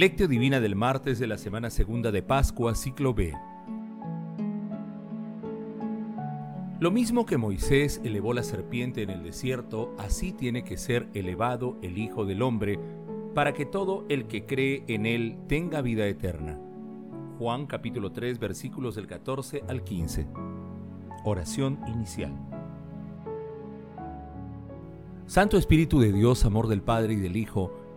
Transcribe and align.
Lectio 0.00 0.28
Divina 0.28 0.60
del 0.60 0.76
martes 0.76 1.18
de 1.18 1.26
la 1.26 1.36
semana 1.36 1.68
segunda 1.68 2.10
de 2.10 2.22
Pascua, 2.22 2.74
ciclo 2.74 3.12
B. 3.12 3.34
Lo 6.78 6.90
mismo 6.90 7.26
que 7.26 7.36
Moisés 7.36 8.00
elevó 8.02 8.32
la 8.32 8.42
serpiente 8.42 9.02
en 9.02 9.10
el 9.10 9.22
desierto, 9.22 9.94
así 9.98 10.32
tiene 10.32 10.64
que 10.64 10.78
ser 10.78 11.10
elevado 11.12 11.76
el 11.82 11.98
Hijo 11.98 12.24
del 12.24 12.40
Hombre, 12.40 12.80
para 13.34 13.52
que 13.52 13.66
todo 13.66 14.06
el 14.08 14.26
que 14.26 14.46
cree 14.46 14.84
en 14.88 15.04
él 15.04 15.36
tenga 15.48 15.82
vida 15.82 16.06
eterna. 16.06 16.58
Juan 17.38 17.66
capítulo 17.66 18.10
3 18.10 18.38
versículos 18.38 18.94
del 18.94 19.06
14 19.06 19.64
al 19.68 19.84
15. 19.84 20.26
Oración 21.24 21.78
inicial. 21.86 22.32
Santo 25.26 25.58
Espíritu 25.58 26.00
de 26.00 26.10
Dios, 26.10 26.46
amor 26.46 26.68
del 26.68 26.80
Padre 26.80 27.12
y 27.12 27.16
del 27.16 27.36
Hijo, 27.36 27.89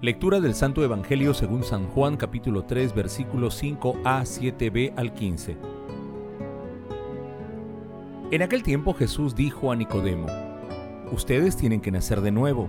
Lectura 0.00 0.40
del 0.40 0.54
Santo 0.54 0.84
Evangelio 0.84 1.32
según 1.32 1.62
San 1.62 1.86
Juan 1.86 2.16
capítulo 2.16 2.64
3 2.64 2.94
versículos 2.94 3.54
5 3.54 4.00
a 4.04 4.22
7b 4.22 4.92
al 4.96 5.14
15. 5.14 5.56
En 8.30 8.42
aquel 8.42 8.62
tiempo 8.62 8.92
Jesús 8.92 9.34
dijo 9.34 9.72
a 9.72 9.76
Nicodemo, 9.76 10.26
Ustedes 11.10 11.56
tienen 11.56 11.80
que 11.80 11.90
nacer 11.90 12.20
de 12.20 12.32
nuevo. 12.32 12.68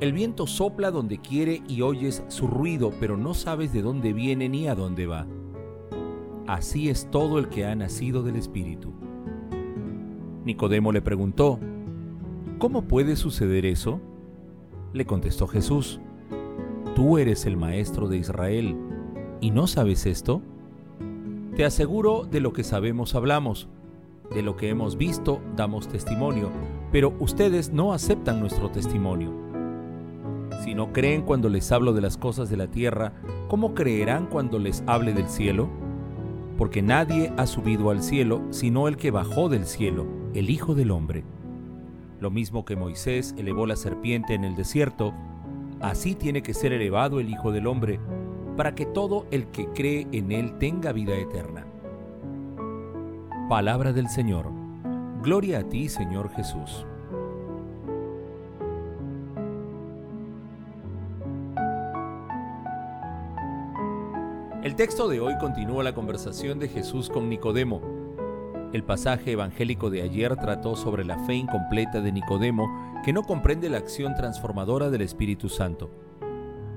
El 0.00 0.12
viento 0.12 0.46
sopla 0.46 0.90
donde 0.90 1.18
quiere 1.18 1.62
y 1.68 1.80
oyes 1.80 2.22
su 2.28 2.48
ruido, 2.48 2.92
pero 3.00 3.16
no 3.16 3.32
sabes 3.32 3.72
de 3.72 3.80
dónde 3.80 4.12
viene 4.12 4.48
ni 4.48 4.68
a 4.68 4.74
dónde 4.74 5.06
va. 5.06 5.26
Así 6.46 6.90
es 6.90 7.10
todo 7.10 7.38
el 7.38 7.48
que 7.48 7.64
ha 7.64 7.74
nacido 7.74 8.22
del 8.22 8.36
Espíritu. 8.36 8.92
Nicodemo 10.44 10.92
le 10.92 11.00
preguntó, 11.00 11.58
¿Cómo 12.58 12.82
puede 12.82 13.16
suceder 13.16 13.64
eso? 13.64 14.00
Le 14.92 15.04
contestó 15.04 15.46
Jesús, 15.46 16.00
tú 16.96 17.18
eres 17.18 17.44
el 17.44 17.58
maestro 17.58 18.08
de 18.08 18.16
Israel 18.16 18.74
y 19.42 19.50
no 19.50 19.66
sabes 19.66 20.06
esto? 20.06 20.40
Te 21.54 21.66
aseguro 21.66 22.24
de 22.24 22.40
lo 22.40 22.54
que 22.54 22.64
sabemos 22.64 23.14
hablamos, 23.14 23.68
de 24.34 24.42
lo 24.42 24.56
que 24.56 24.70
hemos 24.70 24.96
visto 24.96 25.42
damos 25.56 25.88
testimonio, 25.88 26.50
pero 26.90 27.14
ustedes 27.20 27.70
no 27.70 27.92
aceptan 27.92 28.40
nuestro 28.40 28.70
testimonio. 28.70 29.30
Si 30.64 30.74
no 30.74 30.94
creen 30.94 31.20
cuando 31.20 31.50
les 31.50 31.70
hablo 31.70 31.92
de 31.92 32.00
las 32.00 32.16
cosas 32.16 32.48
de 32.48 32.56
la 32.56 32.70
tierra, 32.70 33.12
¿cómo 33.48 33.74
creerán 33.74 34.26
cuando 34.26 34.58
les 34.58 34.82
hable 34.86 35.12
del 35.12 35.28
cielo? 35.28 35.68
Porque 36.56 36.80
nadie 36.80 37.30
ha 37.36 37.46
subido 37.46 37.90
al 37.90 38.02
cielo 38.02 38.40
sino 38.48 38.88
el 38.88 38.96
que 38.96 39.10
bajó 39.10 39.50
del 39.50 39.66
cielo, 39.66 40.06
el 40.32 40.48
Hijo 40.48 40.74
del 40.74 40.92
Hombre. 40.92 41.24
Lo 42.20 42.30
mismo 42.30 42.64
que 42.64 42.74
Moisés 42.74 43.34
elevó 43.36 43.66
la 43.66 43.76
serpiente 43.76 44.32
en 44.32 44.44
el 44.44 44.56
desierto, 44.56 45.12
Así 45.80 46.14
tiene 46.14 46.42
que 46.42 46.54
ser 46.54 46.72
elevado 46.72 47.20
el 47.20 47.28
Hijo 47.28 47.52
del 47.52 47.66
Hombre, 47.66 48.00
para 48.56 48.74
que 48.74 48.86
todo 48.86 49.26
el 49.30 49.48
que 49.48 49.66
cree 49.68 50.06
en 50.12 50.32
Él 50.32 50.56
tenga 50.58 50.92
vida 50.92 51.14
eterna. 51.14 51.66
Palabra 53.48 53.92
del 53.92 54.08
Señor. 54.08 54.50
Gloria 55.22 55.60
a 55.60 55.62
ti, 55.62 55.88
Señor 55.88 56.30
Jesús. 56.30 56.86
El 64.62 64.74
texto 64.74 65.06
de 65.06 65.20
hoy 65.20 65.38
continúa 65.38 65.84
la 65.84 65.94
conversación 65.94 66.58
de 66.58 66.68
Jesús 66.68 67.08
con 67.08 67.28
Nicodemo, 67.28 67.80
el 68.72 68.82
pasaje 68.82 69.32
evangélico 69.32 69.90
de 69.90 70.02
ayer 70.02 70.36
trató 70.36 70.76
sobre 70.76 71.04
la 71.04 71.18
fe 71.20 71.34
incompleta 71.34 72.00
de 72.00 72.12
Nicodemo, 72.12 73.00
que 73.04 73.12
no 73.12 73.22
comprende 73.22 73.68
la 73.68 73.78
acción 73.78 74.14
transformadora 74.14 74.90
del 74.90 75.02
Espíritu 75.02 75.48
Santo. 75.48 75.90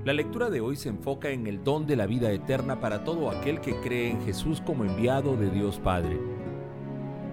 La 0.05 0.13
lectura 0.13 0.49
de 0.49 0.61
hoy 0.61 0.75
se 0.75 0.89
enfoca 0.89 1.29
en 1.29 1.47
el 1.47 1.63
don 1.63 1.85
de 1.85 1.95
la 1.95 2.05
vida 2.05 2.31
eterna 2.31 2.79
para 2.79 3.03
todo 3.03 3.29
aquel 3.29 3.59
que 3.59 3.75
cree 3.81 4.11
en 4.11 4.21
Jesús 4.21 4.61
como 4.61 4.85
enviado 4.85 5.35
de 5.35 5.49
Dios 5.49 5.79
Padre. 5.79 6.19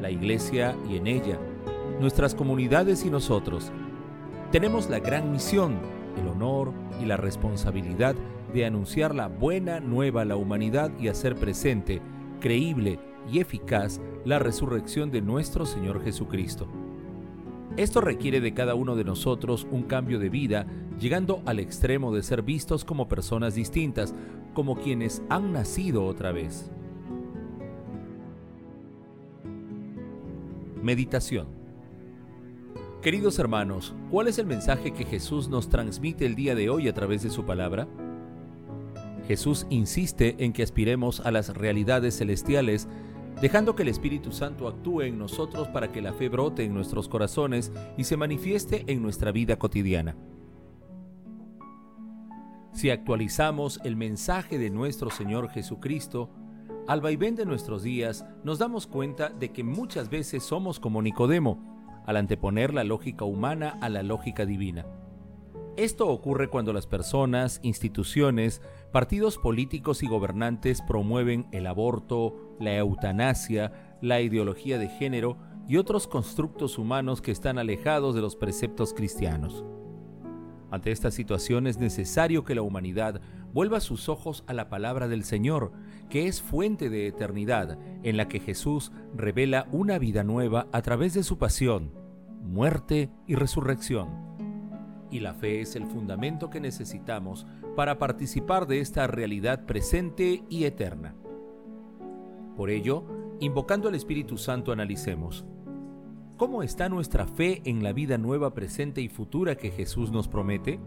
La 0.01 0.11
Iglesia 0.11 0.75
y 0.91 0.97
en 0.97 1.07
ella, 1.07 1.39
nuestras 2.01 2.35
comunidades 2.35 3.05
y 3.05 3.11
nosotros, 3.11 3.71
tenemos 4.51 4.89
la 4.89 4.99
gran 4.99 5.31
misión, 5.31 5.79
el 6.21 6.29
honor 6.29 6.73
y 7.01 7.05
la 7.05 7.17
responsabilidad 7.17 8.17
de 8.53 8.65
anunciar 8.65 9.15
la 9.15 9.29
buena 9.29 9.81
nueva 9.81 10.23
a 10.23 10.25
la 10.25 10.37
humanidad 10.37 10.91
y 10.99 11.09
hacer 11.09 11.37
presente, 11.37 12.01
creíble 12.41 12.99
y 13.31 13.41
eficaz 13.41 14.01
la 14.25 14.39
resurrección 14.39 15.11
de 15.11 15.23
nuestro 15.23 15.67
Señor 15.67 16.03
Jesucristo. 16.03 16.69
Esto 17.77 18.01
requiere 18.01 18.41
de 18.41 18.55
cada 18.55 18.75
uno 18.75 18.97
de 18.97 19.05
nosotros 19.05 19.67
un 19.71 19.83
cambio 19.83 20.19
de 20.19 20.31
vida, 20.31 20.67
llegando 20.99 21.43
al 21.45 21.59
extremo 21.59 22.15
de 22.15 22.23
ser 22.23 22.43
vistos 22.43 22.85
como 22.85 23.09
personas 23.09 23.55
distintas, 23.55 24.15
como 24.55 24.77
quienes 24.77 25.23
han 25.29 25.53
nacido 25.53 26.05
otra 26.05 26.33
vez. 26.33 26.71
Meditación 30.83 31.49
Queridos 33.03 33.39
hermanos, 33.39 33.95
¿cuál 34.11 34.27
es 34.27 34.39
el 34.39 34.47
mensaje 34.47 34.93
que 34.93 35.05
Jesús 35.05 35.49
nos 35.49 35.69
transmite 35.69 36.27
el 36.27 36.35
día 36.35 36.55
de 36.55 36.71
hoy 36.71 36.89
a 36.89 36.93
través 36.93 37.23
de 37.23 37.31
su 37.31 37.45
palabra? 37.45 37.87
Jesús 39.29 39.67
insiste 39.71 40.35
en 40.45 40.53
que 40.53 40.63
aspiremos 40.63 41.21
a 41.21 41.31
las 41.31 41.57
realidades 41.57 42.19
celestiales 42.19 42.89
dejando 43.41 43.77
que 43.77 43.83
el 43.83 43.89
Espíritu 43.89 44.33
Santo 44.33 44.67
actúe 44.69 45.03
en 45.03 45.19
nosotros 45.19 45.69
para 45.69 45.93
que 45.93 46.01
la 46.01 46.13
fe 46.13 46.29
brote 46.29 46.65
en 46.65 46.75
nuestros 46.75 47.09
corazones 47.09 47.73
y 47.97 48.05
se 48.05 48.17
manifieste 48.17 48.85
en 48.87 49.03
nuestra 49.03 49.33
vida 49.33 49.57
cotidiana. 49.57 50.17
Si 52.73 52.91
actualizamos 52.91 53.81
el 53.85 53.97
mensaje 53.97 54.59
de 54.59 54.71
nuestro 54.71 55.11
Señor 55.11 55.49
Jesucristo, 55.49 56.31
al 56.87 57.01
vaivén 57.01 57.35
de 57.35 57.47
nuestros 57.47 57.83
días 57.83 58.27
nos 58.45 58.59
damos 58.59 58.87
cuenta 58.87 59.31
de 59.31 59.51
que 59.51 59.65
muchas 59.65 60.11
veces 60.11 60.43
somos 60.43 60.79
como 60.79 61.03
Nicodemo, 61.03 61.75
al 62.07 62.17
anteponer 62.17 62.73
la 62.73 62.85
lógica 62.85 63.25
humana 63.25 63.79
a 63.81 63.89
la 63.89 64.03
lógica 64.03 64.47
divina. 64.47 64.87
Esto 65.77 66.09
ocurre 66.09 66.49
cuando 66.49 66.73
las 66.73 66.87
personas, 66.87 67.61
instituciones, 67.63 68.63
partidos 68.93 69.37
políticos 69.37 70.03
y 70.03 70.07
gobernantes 70.07 70.81
promueven 70.81 71.49
el 71.53 71.67
aborto, 71.67 72.57
la 72.59 72.75
eutanasia, 72.79 73.99
la 74.01 74.23
ideología 74.23 74.79
de 74.79 74.89
género 74.89 75.37
y 75.69 75.77
otros 75.77 76.07
constructos 76.07 76.79
humanos 76.79 77.21
que 77.21 77.31
están 77.31 77.59
alejados 77.59 78.15
de 78.15 78.23
los 78.23 78.37
preceptos 78.37 78.95
cristianos. 78.95 79.67
Ante 80.71 80.93
esta 80.93 81.11
situación 81.11 81.67
es 81.67 81.77
necesario 81.77 82.43
que 82.43 82.55
la 82.55 82.63
humanidad 82.63 83.21
vuelva 83.53 83.81
sus 83.81 84.09
ojos 84.09 84.45
a 84.47 84.55
la 84.55 84.71
palabra 84.71 85.09
del 85.09 85.25
Señor, 85.25 85.73
que 86.09 86.27
es 86.27 86.41
fuente 86.41 86.89
de 86.89 87.07
eternidad, 87.07 87.79
en 88.03 88.17
la 88.17 88.29
que 88.29 88.41
Jesús 88.41 88.93
revela 89.15 89.69
una 89.73 89.99
vida 89.99 90.25
nueva 90.25 90.69
a 90.73 90.81
través 90.81 91.13
de 91.13 91.23
su 91.23 91.37
pasión, 91.37 91.93
muerte 92.41 93.11
y 93.27 93.35
resurrección 93.35 94.27
y 95.11 95.21
la 95.21 95.35
fe 95.35 95.61
es 95.61 95.77
el 95.77 95.87
fundamento 95.87 96.51
que 96.51 96.61
necesitamos 96.61 97.47
para 97.75 97.99
participar 97.99 98.67
de 98.67 98.81
esta 98.81 99.07
realidad 99.07 99.65
presente 99.67 100.45
y 100.49 100.65
eterna. 100.65 101.15
Por 102.57 102.71
ello, 102.71 103.05
invocando 103.41 103.89
al 103.89 103.95
Espíritu 103.95 104.39
Santo, 104.39 104.73
analicemos. 104.73 105.45
¿Cómo 106.37 106.63
está 106.63 106.89
nuestra 106.89 107.27
fe 107.27 107.63
en 107.65 107.83
la 107.83 107.93
vida 107.93 108.19
nueva 108.19 108.53
presente 108.53 109.01
y 109.01 109.09
futura 109.09 109.57
que 109.57 109.71
Jesús 109.71 110.11
nos 110.11 110.29
promete? 110.29 110.81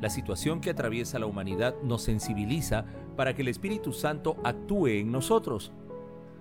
La 0.00 0.10
situación 0.10 0.60
que 0.60 0.70
atraviesa 0.70 1.18
la 1.18 1.26
humanidad 1.26 1.74
nos 1.82 2.02
sensibiliza 2.02 2.84
para 3.16 3.34
que 3.34 3.42
el 3.42 3.48
Espíritu 3.48 3.92
Santo 3.92 4.36
actúe 4.44 4.88
en 4.88 5.12
nosotros. 5.12 5.72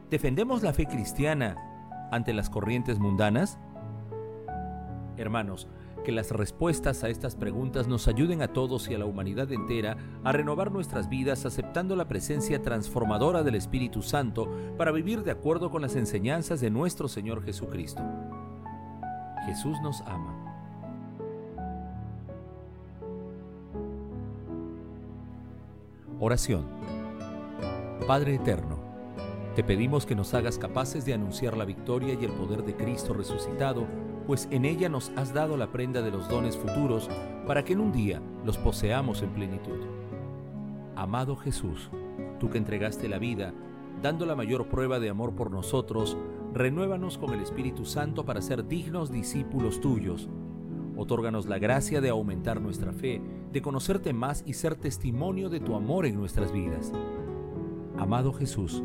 ¿Defendemos 0.09 0.63
la 0.63 0.73
fe 0.73 0.85
cristiana 0.85 1.57
ante 2.11 2.33
las 2.33 2.49
corrientes 2.49 2.99
mundanas? 2.99 3.59
Hermanos, 5.17 5.67
que 6.03 6.11
las 6.11 6.31
respuestas 6.31 7.03
a 7.03 7.09
estas 7.09 7.35
preguntas 7.35 7.87
nos 7.87 8.07
ayuden 8.07 8.41
a 8.41 8.53
todos 8.53 8.89
y 8.89 8.95
a 8.95 8.97
la 8.97 9.05
humanidad 9.05 9.51
entera 9.51 9.97
a 10.23 10.31
renovar 10.31 10.71
nuestras 10.71 11.09
vidas 11.09 11.45
aceptando 11.45 11.95
la 11.95 12.07
presencia 12.07 12.61
transformadora 12.61 13.43
del 13.43 13.55
Espíritu 13.55 14.01
Santo 14.01 14.49
para 14.77 14.91
vivir 14.91 15.23
de 15.23 15.31
acuerdo 15.31 15.69
con 15.69 15.81
las 15.81 15.95
enseñanzas 15.95 16.61
de 16.61 16.69
nuestro 16.69 17.07
Señor 17.07 17.43
Jesucristo. 17.43 18.01
Jesús 19.45 19.77
nos 19.81 20.01
ama. 20.01 20.49
Oración. 26.19 26.65
Padre 28.05 28.35
Eterno, 28.35 28.77
Te 29.55 29.63
pedimos 29.63 30.05
que 30.05 30.15
nos 30.15 30.33
hagas 30.33 30.57
capaces 30.57 31.05
de 31.05 31.13
anunciar 31.13 31.57
la 31.57 31.65
victoria 31.65 32.13
y 32.13 32.23
el 32.23 32.31
poder 32.31 32.63
de 32.63 32.75
Cristo 32.75 33.13
resucitado, 33.13 33.87
pues 34.29 34.47
en 34.51 34.63
ella 34.63 34.89
nos 34.89 35.11
has 35.15 35.33
dado 35.33 35.57
la 35.57 35.71
prenda 35.71 36.03
de 36.03 36.11
los 36.11 36.29
dones 36.29 36.55
futuros 36.55 37.09
para 37.47 37.65
que 37.65 37.73
en 37.73 37.79
un 37.79 37.91
día 37.91 38.21
los 38.45 38.59
poseamos 38.59 39.23
en 39.23 39.31
plenitud. 39.31 39.79
Amado 40.95 41.35
Jesús, 41.35 41.89
tú 42.39 42.47
que 42.51 42.59
entregaste 42.59 43.09
la 43.09 43.17
vida, 43.17 43.55
dando 44.03 44.27
la 44.27 44.35
mayor 44.35 44.67
prueba 44.67 44.99
de 44.99 45.09
amor 45.09 45.33
por 45.33 45.49
nosotros, 45.49 46.15
renuévanos 46.53 47.17
con 47.17 47.33
el 47.33 47.39
Espíritu 47.39 47.85
Santo 47.85 48.23
para 48.23 48.43
ser 48.43 48.67
dignos 48.67 49.11
discípulos 49.11 49.81
tuyos. 49.81 50.29
Otórganos 50.95 51.47
la 51.47 51.57
gracia 51.57 51.99
de 51.99 52.09
aumentar 52.09 52.61
nuestra 52.61 52.93
fe, 52.93 53.23
de 53.51 53.61
conocerte 53.63 54.13
más 54.13 54.43
y 54.45 54.53
ser 54.53 54.75
testimonio 54.75 55.49
de 55.49 55.59
tu 55.59 55.73
amor 55.73 56.05
en 56.05 56.15
nuestras 56.15 56.51
vidas. 56.51 56.91
Amado 57.97 58.31
Jesús, 58.31 58.83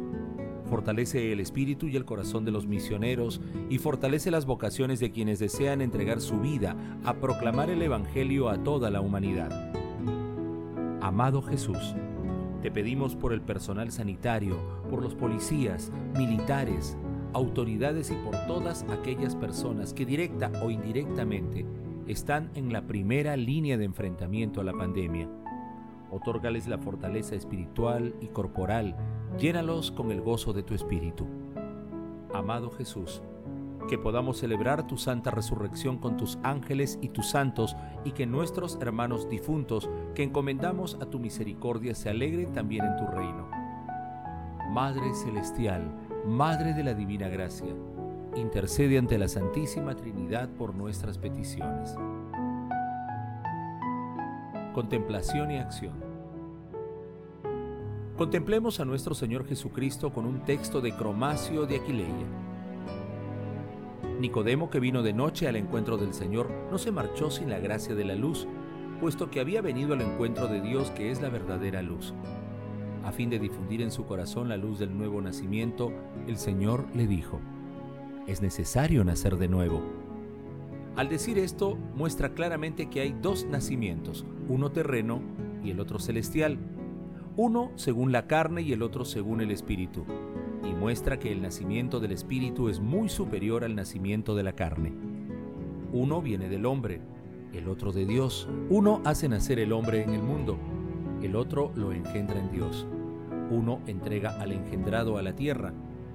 fortalece 0.68 1.32
el 1.32 1.40
espíritu 1.40 1.86
y 1.86 1.96
el 1.96 2.04
corazón 2.04 2.44
de 2.44 2.50
los 2.50 2.66
misioneros 2.66 3.40
y 3.68 3.78
fortalece 3.78 4.30
las 4.30 4.46
vocaciones 4.46 5.00
de 5.00 5.10
quienes 5.10 5.38
desean 5.38 5.80
entregar 5.80 6.20
su 6.20 6.40
vida 6.40 6.76
a 7.04 7.14
proclamar 7.14 7.70
el 7.70 7.82
Evangelio 7.82 8.48
a 8.48 8.62
toda 8.62 8.90
la 8.90 9.00
humanidad. 9.00 9.72
Amado 11.00 11.42
Jesús, 11.42 11.94
te 12.62 12.70
pedimos 12.70 13.14
por 13.14 13.32
el 13.34 13.42
personal 13.42 13.92
sanitario, 13.92 14.56
por 14.88 15.02
los 15.02 15.14
policías, 15.14 15.92
militares, 16.16 16.96
autoridades 17.34 18.10
y 18.10 18.14
por 18.14 18.34
todas 18.46 18.86
aquellas 18.88 19.36
personas 19.36 19.92
que 19.92 20.06
directa 20.06 20.50
o 20.62 20.70
indirectamente 20.70 21.66
están 22.06 22.50
en 22.54 22.72
la 22.72 22.86
primera 22.86 23.36
línea 23.36 23.76
de 23.76 23.84
enfrentamiento 23.84 24.60
a 24.60 24.64
la 24.64 24.72
pandemia. 24.72 25.28
Otórgales 26.10 26.68
la 26.68 26.78
fortaleza 26.78 27.34
espiritual 27.34 28.14
y 28.20 28.28
corporal, 28.28 28.96
llénalos 29.38 29.90
con 29.90 30.10
el 30.10 30.20
gozo 30.20 30.52
de 30.52 30.62
tu 30.62 30.74
espíritu. 30.74 31.26
Amado 32.32 32.70
Jesús, 32.70 33.22
que 33.88 33.98
podamos 33.98 34.38
celebrar 34.38 34.86
tu 34.86 34.96
santa 34.96 35.30
resurrección 35.30 35.98
con 35.98 36.16
tus 36.16 36.38
ángeles 36.42 36.98
y 37.02 37.08
tus 37.08 37.30
santos, 37.30 37.76
y 38.04 38.12
que 38.12 38.26
nuestros 38.26 38.78
hermanos 38.80 39.28
difuntos, 39.28 39.90
que 40.14 40.22
encomendamos 40.22 40.96
a 41.00 41.06
tu 41.06 41.18
misericordia, 41.18 41.94
se 41.94 42.10
alegren 42.10 42.52
también 42.52 42.84
en 42.84 42.96
tu 42.96 43.06
reino. 43.06 43.48
Madre 44.70 45.14
Celestial, 45.14 45.82
Madre 46.26 46.72
de 46.72 46.84
la 46.84 46.94
Divina 46.94 47.28
Gracia, 47.28 47.74
intercede 48.36 48.98
ante 48.98 49.18
la 49.18 49.28
Santísima 49.28 49.94
Trinidad 49.94 50.48
por 50.48 50.74
nuestras 50.74 51.18
peticiones. 51.18 51.96
Contemplación 54.72 55.52
y 55.52 55.58
acción. 55.58 56.13
Contemplemos 58.16 58.78
a 58.78 58.84
nuestro 58.84 59.14
Señor 59.14 59.44
Jesucristo 59.44 60.12
con 60.12 60.24
un 60.24 60.44
texto 60.44 60.80
de 60.80 60.94
Cromacio 60.94 61.66
de 61.66 61.76
Aquileia 61.76 62.26
Nicodemo, 64.20 64.70
que 64.70 64.78
vino 64.78 65.02
de 65.02 65.12
noche 65.12 65.48
al 65.48 65.56
encuentro 65.56 65.96
del 65.96 66.14
Señor, 66.14 66.48
no 66.70 66.78
se 66.78 66.92
marchó 66.92 67.30
sin 67.30 67.50
la 67.50 67.58
gracia 67.58 67.94
de 67.94 68.04
la 68.04 68.14
luz, 68.14 68.46
puesto 69.00 69.30
que 69.30 69.40
había 69.40 69.60
venido 69.60 69.94
al 69.94 70.00
encuentro 70.00 70.46
de 70.46 70.60
Dios, 70.60 70.90
que 70.92 71.10
es 71.10 71.20
la 71.20 71.28
verdadera 71.28 71.82
luz. 71.82 72.14
A 73.04 73.12
fin 73.12 73.28
de 73.28 73.38
difundir 73.38 73.82
en 73.82 73.90
su 73.90 74.06
corazón 74.06 74.48
la 74.48 74.56
luz 74.56 74.78
del 74.78 74.96
nuevo 74.96 75.20
nacimiento, 75.20 75.92
el 76.28 76.38
Señor 76.38 76.86
le 76.94 77.06
dijo, 77.06 77.40
es 78.26 78.40
necesario 78.40 79.04
nacer 79.04 79.36
de 79.36 79.48
nuevo. 79.48 79.82
Al 80.96 81.08
decir 81.08 81.38
esto, 81.38 81.76
muestra 81.96 82.34
claramente 82.34 82.88
que 82.88 83.00
hay 83.00 83.14
dos 83.20 83.44
nacimientos, 83.46 84.24
uno 84.48 84.70
terreno 84.70 85.20
y 85.64 85.70
el 85.70 85.80
otro 85.80 85.98
celestial, 85.98 86.58
uno 87.36 87.70
según 87.76 88.12
la 88.12 88.26
carne 88.26 88.62
y 88.62 88.72
el 88.72 88.82
otro 88.82 89.04
según 89.04 89.40
el 89.40 89.50
espíritu 89.50 90.04
y 90.64 90.72
muestra 90.72 91.18
que 91.18 91.30
el 91.30 91.42
nacimiento 91.42 92.00
del 92.00 92.12
Espíritu 92.12 92.68
es 92.68 92.80
muy 92.80 93.08
superior 93.08 93.64
al 93.64 93.74
nacimiento 93.74 94.34
de 94.34 94.42
la 94.42 94.52
carne. 94.52 94.92
Uno 95.92 96.22
viene 96.22 96.48
del 96.48 96.66
hombre, 96.66 97.00
el 97.52 97.68
otro 97.68 97.92
de 97.92 98.06
Dios. 98.06 98.48
Uno 98.70 99.00
hace 99.04 99.28
nacer 99.28 99.58
el 99.58 99.72
hombre 99.72 100.02
en 100.02 100.10
el 100.10 100.22
mundo, 100.22 100.56
el 101.22 101.36
otro 101.36 101.70
lo 101.74 101.92
engendra 101.92 102.38
en 102.38 102.50
Dios. 102.50 102.86
Uno 103.50 103.80
entrega 103.86 104.40
al 104.40 104.52
engendrado 104.52 105.18
a 105.18 105.22
la 105.22 105.36
tierra, 105.36 105.72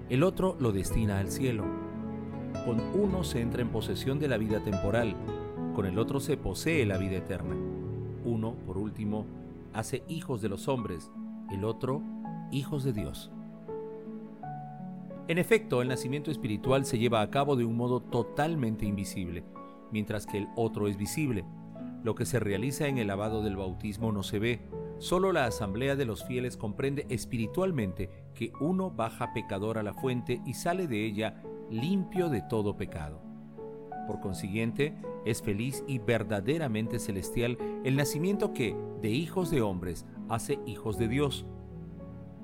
el 0.10 0.24
otro 0.24 0.57
lo 0.60 0.72
destina 0.72 1.19
al 1.19 1.30
cielo. 1.30 1.65
Con 2.65 2.81
uno 3.00 3.24
se 3.24 3.42
entra 3.42 3.62
en 3.62 3.69
posesión 3.69 4.19
de 4.19 4.27
la 4.27 4.38
vida 4.38 4.63
temporal, 4.63 5.15
con 5.75 5.86
el 5.86 6.00
otro 6.00 6.19
se 6.19 6.36
posee 6.38 6.86
la 6.86 6.98
vida 6.98 7.18
eterna. 7.18 7.56
Uno, 8.25 8.56
por 8.65 8.77
último, 8.77 9.25
hace 9.74 10.04
hijos 10.07 10.42
de 10.42 10.50
los 10.50 10.68
hombres, 10.68 11.12
el 11.51 11.63
otro 11.63 12.01
hijos 12.51 12.83
de 12.83 12.94
Dios. 12.94 13.31
En 15.27 15.38
efecto, 15.38 15.81
el 15.81 15.88
nacimiento 15.88 16.31
espiritual 16.31 16.86
se 16.86 16.98
lleva 16.98 17.21
a 17.21 17.30
cabo 17.30 17.56
de 17.56 17.63
un 17.63 17.77
modo 17.77 18.01
totalmente 18.01 18.86
invisible, 18.86 19.44
mientras 19.92 20.25
que 20.25 20.39
el 20.39 20.48
otro 20.56 20.88
es 20.88 20.98
visible. 20.98 21.45
Lo 22.04 22.16
que 22.16 22.25
se 22.25 22.39
realiza 22.39 22.88
en 22.88 22.98
el 22.98 23.07
lavado 23.07 23.44
del 23.44 23.56
bautismo 23.56 24.12
no 24.12 24.24
se 24.24 24.39
ve, 24.39 24.62
solo 24.98 25.31
la 25.31 25.45
asamblea 25.45 25.95
de 25.95 26.06
los 26.06 26.25
fieles 26.25 26.57
comprende 26.57 27.06
espiritualmente 27.10 28.10
que 28.33 28.51
uno 28.60 28.89
baja 28.89 29.33
pecador 29.33 29.77
a 29.77 29.83
la 29.83 29.94
fuente 29.94 30.42
y 30.45 30.56
sale 30.56 30.88
de 30.88 31.06
ella 31.06 31.44
limpio 31.69 32.30
de 32.30 32.42
todo 32.42 32.75
pecado. 32.75 33.28
Por 34.09 34.21
consiguiente, 34.21 34.95
es 35.23 35.44
feliz 35.44 35.83
y 35.85 36.00
verdaderamente 36.00 36.97
celestial 36.97 37.59
el 37.83 37.95
nacimiento 37.95 38.53
que, 38.53 38.75
de 39.03 39.11
hijos 39.11 39.51
de 39.51 39.61
hombres, 39.61 40.07
hace 40.29 40.57
hijos 40.65 40.97
de 40.97 41.07
Dios 41.07 41.45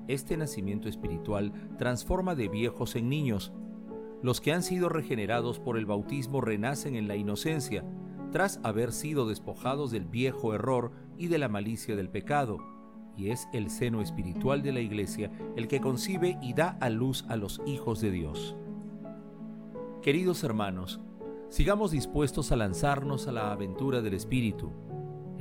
este 0.07 0.37
nacimiento 0.37 0.87
espiritual 0.87 1.51
transforma 1.79 2.35
de 2.35 2.47
viejos 2.47 2.95
en 2.95 3.09
niños. 3.09 3.51
Los 4.21 4.39
que 4.39 4.53
han 4.53 4.61
sido 4.61 4.87
regenerados 4.89 5.59
por 5.59 5.77
el 5.77 5.87
bautismo 5.87 6.41
renacen 6.41 6.95
en 6.95 7.07
la 7.07 7.15
inocencia, 7.15 7.83
tras 8.31 8.59
haber 8.63 8.91
sido 8.91 9.27
despojados 9.27 9.89
del 9.89 10.05
viejo 10.05 10.53
error 10.53 10.91
y 11.17 11.27
de 11.27 11.39
la 11.39 11.49
malicia 11.49 11.95
del 11.95 12.09
pecado, 12.09 12.59
y 13.17 13.29
es 13.29 13.47
el 13.51 13.71
seno 13.71 14.01
espiritual 14.01 14.61
de 14.61 14.73
la 14.73 14.81
Iglesia 14.81 15.31
el 15.55 15.67
que 15.67 15.79
concibe 15.79 16.37
y 16.41 16.53
da 16.53 16.77
a 16.81 16.89
luz 16.89 17.25
a 17.29 17.35
los 17.35 17.61
hijos 17.65 18.01
de 18.01 18.11
Dios. 18.11 18.55
Queridos 20.01 20.43
hermanos, 20.43 20.99
sigamos 21.49 21.91
dispuestos 21.91 22.51
a 22.51 22.55
lanzarnos 22.55 23.27
a 23.27 23.31
la 23.31 23.51
aventura 23.51 24.01
del 24.01 24.13
Espíritu 24.13 24.71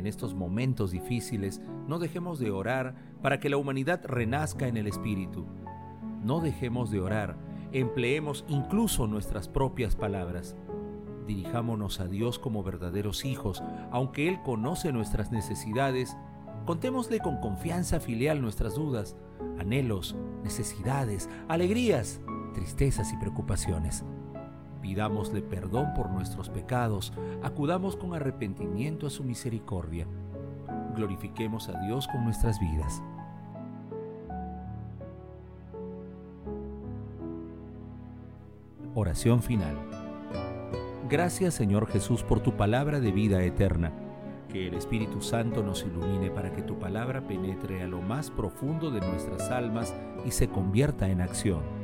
en 0.05 0.09
estos 0.09 0.35
momentos 0.35 0.91
difíciles, 0.91 1.63
no 1.89 1.99
dejemos 1.99 2.39
de 2.39 2.51
orar 2.51 2.95
para 3.23 3.41
que 3.41 3.49
la 3.49 3.57
humanidad 3.57 4.03
renazca 4.05 4.69
en 4.69 4.77
el 4.77 4.87
Espíritu. 4.87 5.47
No 6.23 6.41
dejemos 6.41 6.91
de 6.91 7.01
orar, 7.01 7.39
empleemos 7.73 8.45
incluso 8.47 9.07
nuestras 9.07 9.49
propias 9.49 9.97
palabras. 9.97 10.57
Dirijámonos 11.27 12.01
a 12.01 12.07
Dios 12.07 12.39
como 12.39 12.63
verdaderos 12.63 13.25
hijos, 13.25 13.63
aunque 13.91 14.29
Él 14.29 14.43
conoce 14.43 14.93
nuestras 14.93 15.33
necesidades. 15.33 16.19
Contémosle 16.67 17.21
con 17.21 17.41
confianza 17.41 17.99
filial 17.99 18.43
nuestras 18.43 18.75
dudas, 18.75 19.17
anhelos, 19.59 20.17
necesidades, 20.43 21.31
alegrías, 21.49 22.21
tristezas 22.53 23.11
y 23.11 23.17
preocupaciones. 23.17 24.05
Pidámosle 24.85 25.41
perdón 25.41 25.95
por 25.95 26.11
nuestros 26.11 26.51
pecados, 26.51 27.15
acudamos 27.43 27.97
con 27.97 28.13
arrepentimiento 28.13 29.07
a 29.07 29.11
su 29.11 29.25
misericordia. 29.25 30.07
Glorifiquemos 30.95 31.71
a 31.71 31.81
Dios 31.87 32.07
con 32.07 32.23
nuestras 32.23 32.61
vidas. 32.61 33.03
Oración 38.95 39.43
final. 39.43 39.75
Gracias 41.09 41.55
Señor 41.55 41.87
Jesús 41.87 42.23
por 42.23 42.41
tu 42.41 42.55
palabra 42.55 43.01
de 43.01 43.11
vida 43.11 43.43
eterna. 43.43 43.91
Que 44.51 44.69
el 44.69 44.75
Espíritu 44.75 45.23
Santo 45.23 45.63
nos 45.63 45.83
ilumine 45.83 46.31
para 46.31 46.53
que 46.53 46.61
tu 46.61 46.79
palabra 46.79 47.27
penetre 47.27 47.83
a 47.83 47.87
lo 47.87 48.03
más 48.03 48.31
profundo 48.31 48.91
de 48.91 49.01
nuestras 49.01 49.51
almas 49.51 49.95
y 50.27 50.31
se 50.31 50.49
convierta 50.49 51.09
en 51.09 51.23
acción 51.23 51.84